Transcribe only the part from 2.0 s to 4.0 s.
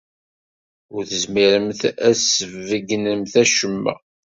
ad sbeggnemt acemma.